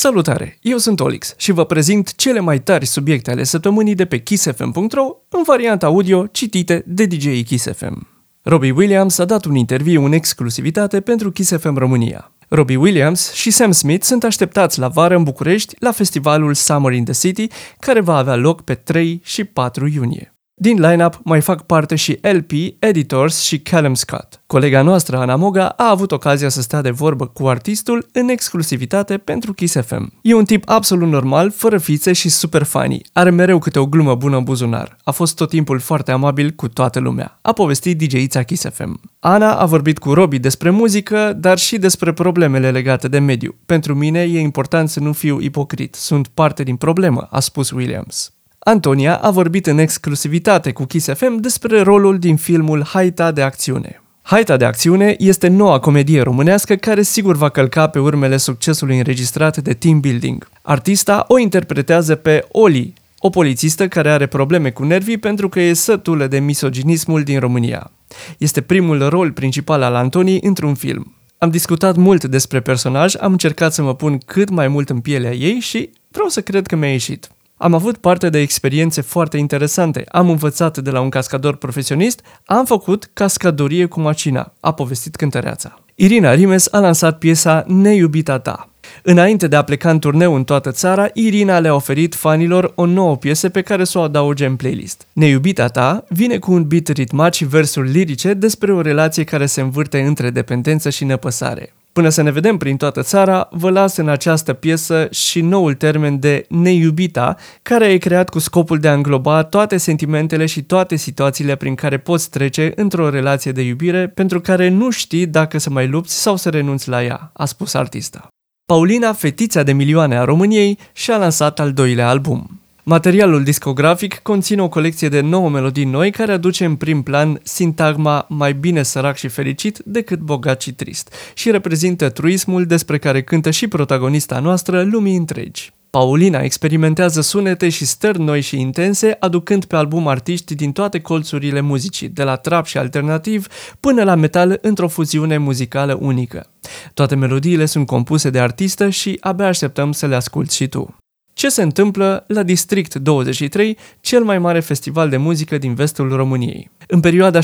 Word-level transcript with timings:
Salutare, 0.00 0.58
eu 0.60 0.76
sunt 0.76 1.00
Olix 1.00 1.34
și 1.36 1.52
vă 1.52 1.64
prezint 1.64 2.14
cele 2.14 2.40
mai 2.40 2.60
tari 2.60 2.86
subiecte 2.86 3.30
ale 3.30 3.44
săptămânii 3.44 3.94
de 3.94 4.04
pe 4.04 4.18
kissfm.ro 4.18 5.16
în 5.28 5.42
varianta 5.46 5.86
audio 5.86 6.26
citite 6.26 6.82
de 6.86 7.04
DJ 7.04 7.42
Kiss 7.42 7.66
FM. 7.76 8.08
Robbie 8.42 8.70
Williams 8.70 9.18
a 9.18 9.24
dat 9.24 9.44
un 9.44 9.54
interviu 9.54 10.04
în 10.04 10.12
exclusivitate 10.12 11.00
pentru 11.00 11.30
Kiss 11.30 11.56
FM 11.56 11.76
România. 11.76 12.32
Robbie 12.48 12.76
Williams 12.76 13.32
și 13.32 13.50
Sam 13.50 13.72
Smith 13.72 14.04
sunt 14.04 14.24
așteptați 14.24 14.78
la 14.78 14.88
vară 14.88 15.16
în 15.16 15.22
București 15.22 15.74
la 15.78 15.92
festivalul 15.92 16.54
Summer 16.54 16.92
in 16.92 17.04
the 17.04 17.14
City, 17.14 17.46
care 17.78 18.00
va 18.00 18.16
avea 18.16 18.36
loc 18.36 18.62
pe 18.62 18.74
3 18.74 19.20
și 19.24 19.44
4 19.44 19.86
iunie. 19.86 20.37
Din 20.60 20.80
line-up 20.80 21.20
mai 21.24 21.40
fac 21.40 21.62
parte 21.62 21.94
și 21.94 22.18
LP, 22.20 22.50
Editors 22.78 23.40
și 23.40 23.58
Callum 23.60 23.94
Scott. 23.94 24.40
Colega 24.46 24.82
noastră, 24.82 25.16
Ana 25.16 25.36
Moga, 25.36 25.68
a 25.68 25.90
avut 25.90 26.12
ocazia 26.12 26.48
să 26.48 26.60
stea 26.62 26.80
de 26.80 26.90
vorbă 26.90 27.26
cu 27.26 27.46
artistul 27.46 28.08
în 28.12 28.28
exclusivitate 28.28 29.18
pentru 29.18 29.52
Kiss 29.52 29.76
FM. 29.80 30.12
E 30.22 30.34
un 30.34 30.44
tip 30.44 30.68
absolut 30.68 31.08
normal, 31.08 31.50
fără 31.50 31.78
fițe 31.78 32.12
și 32.12 32.28
super 32.28 32.62
funny. 32.62 33.02
Are 33.12 33.30
mereu 33.30 33.58
câte 33.58 33.78
o 33.78 33.86
glumă 33.86 34.14
bună 34.14 34.36
în 34.36 34.44
buzunar. 34.44 34.96
A 35.04 35.10
fost 35.10 35.36
tot 35.36 35.48
timpul 35.48 35.78
foarte 35.78 36.12
amabil 36.12 36.50
cu 36.50 36.68
toată 36.68 36.98
lumea. 36.98 37.38
A 37.42 37.52
povestit 37.52 37.98
DJ-ița 37.98 38.42
Kiss 38.42 38.64
FM. 38.72 39.00
Ana 39.20 39.54
a 39.54 39.66
vorbit 39.66 39.98
cu 39.98 40.12
Robbie 40.12 40.38
despre 40.38 40.70
muzică, 40.70 41.32
dar 41.36 41.58
și 41.58 41.78
despre 41.78 42.12
problemele 42.12 42.70
legate 42.70 43.08
de 43.08 43.18
mediu. 43.18 43.54
Pentru 43.66 43.94
mine 43.94 44.20
e 44.20 44.40
important 44.40 44.88
să 44.88 45.00
nu 45.00 45.12
fiu 45.12 45.40
ipocrit. 45.40 45.94
Sunt 45.94 46.28
parte 46.28 46.62
din 46.62 46.76
problemă, 46.76 47.28
a 47.30 47.40
spus 47.40 47.70
Williams. 47.70 48.32
Antonia 48.68 49.16
a 49.16 49.30
vorbit 49.30 49.66
în 49.66 49.78
exclusivitate 49.78 50.72
cu 50.72 50.84
Kiss 50.84 51.08
FM 51.14 51.40
despre 51.40 51.80
rolul 51.80 52.18
din 52.18 52.36
filmul 52.36 52.84
Haita 52.84 53.32
de 53.32 53.42
acțiune. 53.42 54.02
Haita 54.22 54.56
de 54.56 54.64
acțiune 54.64 55.14
este 55.18 55.48
noua 55.48 55.78
comedie 55.78 56.22
românească 56.22 56.74
care 56.74 57.02
sigur 57.02 57.36
va 57.36 57.48
călca 57.48 57.86
pe 57.86 57.98
urmele 57.98 58.36
succesului 58.36 58.98
înregistrat 58.98 59.56
de 59.56 59.74
Team 59.74 60.00
Building. 60.00 60.48
Artista 60.62 61.24
o 61.28 61.38
interpretează 61.38 62.14
pe 62.14 62.46
Oli, 62.52 62.94
o 63.18 63.30
polițistă 63.30 63.88
care 63.88 64.10
are 64.10 64.26
probleme 64.26 64.70
cu 64.70 64.84
nervii 64.84 65.18
pentru 65.18 65.48
că 65.48 65.60
e 65.60 65.72
sătulă 65.72 66.26
de 66.26 66.38
misoginismul 66.38 67.22
din 67.22 67.38
România. 67.38 67.90
Este 68.38 68.60
primul 68.60 69.08
rol 69.08 69.32
principal 69.32 69.82
al 69.82 69.94
Antonii 69.94 70.40
într-un 70.42 70.74
film. 70.74 71.14
Am 71.38 71.50
discutat 71.50 71.96
mult 71.96 72.24
despre 72.24 72.60
personaj, 72.60 73.14
am 73.20 73.32
încercat 73.32 73.72
să 73.72 73.82
mă 73.82 73.94
pun 73.94 74.18
cât 74.26 74.50
mai 74.50 74.68
mult 74.68 74.90
în 74.90 75.00
pielea 75.00 75.34
ei 75.34 75.58
și 75.60 75.90
vreau 76.10 76.28
să 76.28 76.40
cred 76.40 76.66
că 76.66 76.76
mi-a 76.76 76.90
ieșit. 76.90 77.28
Am 77.60 77.74
avut 77.74 77.96
parte 77.96 78.28
de 78.28 78.38
experiențe 78.38 79.00
foarte 79.00 79.36
interesante. 79.36 80.04
Am 80.08 80.30
învățat 80.30 80.78
de 80.78 80.90
la 80.90 81.00
un 81.00 81.08
cascador 81.08 81.56
profesionist, 81.56 82.20
am 82.44 82.64
făcut 82.64 83.10
cascadorie 83.12 83.86
cu 83.86 84.00
macina, 84.00 84.52
a 84.60 84.72
povestit 84.72 85.16
cântăreața. 85.16 85.80
Irina 85.94 86.34
Rimes 86.34 86.68
a 86.72 86.78
lansat 86.78 87.18
piesa 87.18 87.64
Neiubita 87.66 88.38
ta. 88.38 88.68
Înainte 89.02 89.46
de 89.46 89.56
a 89.56 89.62
pleca 89.62 89.90
în 89.90 89.98
turneu 89.98 90.34
în 90.34 90.44
toată 90.44 90.70
țara, 90.70 91.08
Irina 91.12 91.58
le-a 91.58 91.74
oferit 91.74 92.14
fanilor 92.14 92.72
o 92.74 92.86
nouă 92.86 93.16
piesă 93.16 93.48
pe 93.48 93.62
care 93.62 93.84
să 93.84 93.98
o 93.98 94.02
adauge 94.02 94.46
în 94.46 94.56
playlist. 94.56 95.06
Neiubita 95.12 95.66
ta 95.66 96.04
vine 96.08 96.38
cu 96.38 96.52
un 96.52 96.66
beat 96.66 96.86
ritmat 96.86 97.34
și 97.34 97.44
versuri 97.44 97.90
lirice 97.90 98.34
despre 98.34 98.72
o 98.72 98.80
relație 98.80 99.24
care 99.24 99.46
se 99.46 99.60
învârte 99.60 100.00
între 100.00 100.30
dependență 100.30 100.90
și 100.90 101.04
nepăsare. 101.04 101.72
Până 101.98 102.10
să 102.10 102.22
ne 102.22 102.30
vedem 102.30 102.56
prin 102.56 102.76
toată 102.76 103.02
țara, 103.02 103.48
vă 103.50 103.70
las 103.70 103.96
în 103.96 104.08
această 104.08 104.52
piesă 104.52 105.08
și 105.10 105.40
noul 105.40 105.74
termen 105.74 106.18
de 106.20 106.44
neiubita, 106.48 107.36
care 107.62 107.86
e 107.86 107.98
creat 107.98 108.28
cu 108.28 108.38
scopul 108.38 108.78
de 108.78 108.88
a 108.88 108.92
îngloba 108.92 109.42
toate 109.42 109.76
sentimentele 109.76 110.46
și 110.46 110.62
toate 110.62 110.96
situațiile 110.96 111.56
prin 111.56 111.74
care 111.74 111.98
poți 111.98 112.30
trece 112.30 112.72
într-o 112.76 113.10
relație 113.10 113.52
de 113.52 113.62
iubire 113.62 114.08
pentru 114.08 114.40
care 114.40 114.68
nu 114.68 114.90
știi 114.90 115.26
dacă 115.26 115.58
să 115.58 115.70
mai 115.70 115.88
lupți 115.88 116.20
sau 116.20 116.36
să 116.36 116.48
renunți 116.48 116.88
la 116.88 117.04
ea, 117.04 117.30
a 117.32 117.44
spus 117.44 117.74
artista. 117.74 118.28
Paulina, 118.66 119.12
fetița 119.12 119.62
de 119.62 119.72
milioane 119.72 120.18
a 120.18 120.24
României, 120.24 120.78
și-a 120.92 121.16
lansat 121.16 121.60
al 121.60 121.72
doilea 121.72 122.08
album. 122.08 122.60
Materialul 122.90 123.42
discografic 123.42 124.20
conține 124.22 124.62
o 124.62 124.68
colecție 124.68 125.08
de 125.08 125.20
9 125.20 125.50
melodii 125.50 125.84
noi 125.84 126.10
care 126.10 126.32
aduce 126.32 126.64
în 126.64 126.76
prim 126.76 127.02
plan 127.02 127.40
sintagma 127.42 128.26
mai 128.28 128.52
bine 128.52 128.82
sărac 128.82 129.16
și 129.16 129.28
fericit 129.28 129.78
decât 129.84 130.18
bogat 130.18 130.60
și 130.60 130.72
trist 130.72 131.12
și 131.34 131.50
reprezintă 131.50 132.08
truismul 132.08 132.66
despre 132.66 132.98
care 132.98 133.22
cântă 133.22 133.50
și 133.50 133.68
protagonista 133.68 134.38
noastră 134.38 134.82
lumii 134.82 135.16
întregi. 135.16 135.72
Paulina 135.90 136.40
experimentează 136.40 137.20
sunete 137.20 137.68
și 137.68 137.86
stări 137.86 138.20
noi 138.20 138.40
și 138.40 138.60
intense, 138.60 139.16
aducând 139.20 139.64
pe 139.64 139.76
album 139.76 140.06
artiști 140.06 140.54
din 140.54 140.72
toate 140.72 141.00
colțurile 141.00 141.60
muzicii, 141.60 142.08
de 142.08 142.22
la 142.22 142.36
trap 142.36 142.66
și 142.66 142.78
alternativ 142.78 143.46
până 143.80 144.04
la 144.04 144.14
metal 144.14 144.58
într-o 144.62 144.88
fuziune 144.88 145.38
muzicală 145.38 145.98
unică. 146.00 146.46
Toate 146.94 147.14
melodiile 147.14 147.64
sunt 147.64 147.86
compuse 147.86 148.30
de 148.30 148.40
artistă 148.40 148.88
și 148.88 149.16
abia 149.20 149.46
așteptăm 149.46 149.92
să 149.92 150.06
le 150.06 150.14
asculti 150.14 150.54
și 150.54 150.66
tu 150.66 150.96
ce 151.38 151.48
se 151.48 151.62
întâmplă 151.62 152.24
la 152.28 152.42
District 152.42 152.94
23, 152.94 153.78
cel 154.00 154.22
mai 154.24 154.38
mare 154.38 154.60
festival 154.60 155.08
de 155.08 155.16
muzică 155.16 155.58
din 155.58 155.74
vestul 155.74 156.16
României. 156.16 156.70
În 156.86 157.00
perioada 157.00 157.40
16-18 157.40 157.42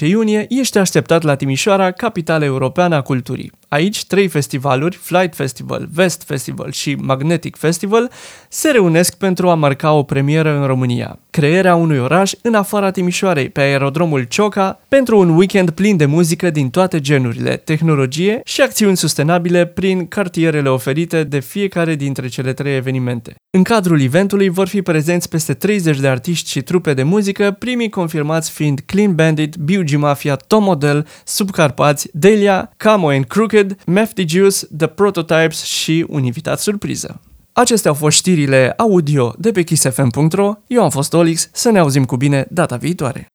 iunie 0.00 0.46
ești 0.48 0.78
așteptat 0.78 1.22
la 1.22 1.34
Timișoara, 1.34 1.90
capitala 1.90 2.44
europeană 2.44 2.94
a 2.94 3.00
culturii. 3.00 3.52
Aici, 3.76 4.04
trei 4.04 4.28
festivaluri, 4.28 4.96
Flight 4.96 5.34
Festival, 5.34 5.88
West 5.96 6.22
Festival 6.26 6.72
și 6.72 6.94
Magnetic 6.94 7.56
Festival, 7.56 8.10
se 8.48 8.70
reunesc 8.70 9.14
pentru 9.14 9.48
a 9.48 9.54
marca 9.54 9.92
o 9.92 10.02
premieră 10.02 10.58
în 10.58 10.66
România. 10.66 11.18
Crearea 11.30 11.74
unui 11.74 11.98
oraș 11.98 12.32
în 12.42 12.54
afara 12.54 12.90
Timișoarei, 12.90 13.48
pe 13.48 13.60
aerodromul 13.60 14.22
Cioca, 14.22 14.80
pentru 14.88 15.18
un 15.18 15.28
weekend 15.28 15.70
plin 15.70 15.96
de 15.96 16.06
muzică 16.06 16.50
din 16.50 16.70
toate 16.70 17.00
genurile, 17.00 17.56
tehnologie 17.56 18.40
și 18.44 18.60
acțiuni 18.60 18.96
sustenabile 18.96 19.66
prin 19.66 20.06
cartierele 20.06 20.68
oferite 20.68 21.24
de 21.24 21.40
fiecare 21.40 21.94
dintre 21.94 22.28
cele 22.28 22.52
trei 22.52 22.76
evenimente. 22.76 23.34
În 23.50 23.62
cadrul 23.62 24.00
eventului 24.00 24.48
vor 24.48 24.68
fi 24.68 24.82
prezenți 24.82 25.28
peste 25.28 25.54
30 25.54 25.98
de 26.00 26.08
artiști 26.08 26.50
și 26.50 26.62
trupe 26.62 26.94
de 26.94 27.02
muzică, 27.02 27.56
primii 27.58 27.88
confirmați 27.88 28.50
fiind 28.50 28.80
Clean 28.86 29.14
Bandit, 29.14 29.56
B.U.G. 29.56 29.94
Mafia, 29.94 30.36
Tom 30.36 30.62
Model, 30.62 31.06
Subcarpați, 31.24 32.08
Delia, 32.12 32.72
Camo 32.76 33.08
and 33.08 33.24
Crooked, 33.24 33.65
Mefty 33.86 34.28
Juice, 34.28 34.66
The 34.76 34.86
Prototypes 34.86 35.62
și 35.62 36.04
un 36.08 36.24
invitat 36.24 36.60
surpriză. 36.60 37.20
Acestea 37.52 37.90
au 37.90 37.96
fost 37.96 38.16
știrile 38.16 38.74
audio 38.76 39.34
de 39.38 39.50
pe 39.50 39.62
kissfm.ro, 39.62 40.54
eu 40.66 40.82
am 40.82 40.90
fost 40.90 41.12
Olix, 41.12 41.48
să 41.52 41.70
ne 41.70 41.78
auzim 41.78 42.04
cu 42.04 42.16
bine 42.16 42.46
data 42.50 42.76
viitoare. 42.76 43.26